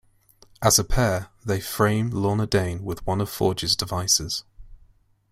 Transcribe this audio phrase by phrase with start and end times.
[0.63, 4.43] As a pair, they frame Lorna Dane with one of Forge's devices.